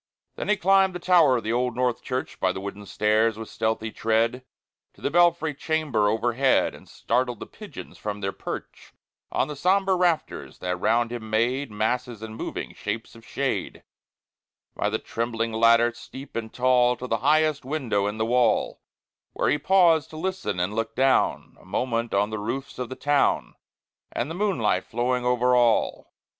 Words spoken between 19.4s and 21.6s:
he paused to listen and look down